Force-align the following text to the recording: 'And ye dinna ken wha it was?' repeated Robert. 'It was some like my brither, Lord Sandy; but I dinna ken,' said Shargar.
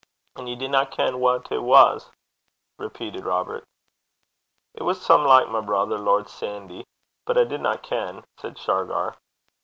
'And 0.35 0.49
ye 0.49 0.55
dinna 0.55 0.87
ken 0.87 1.19
wha 1.19 1.41
it 1.51 1.61
was?' 1.61 2.09
repeated 2.79 3.23
Robert. 3.23 3.63
'It 4.73 4.81
was 4.81 4.99
some 4.99 5.23
like 5.25 5.47
my 5.47 5.61
brither, 5.61 5.99
Lord 5.99 6.27
Sandy; 6.27 6.87
but 7.23 7.37
I 7.37 7.43
dinna 7.43 7.77
ken,' 7.77 8.25
said 8.39 8.57
Shargar. 8.57 9.17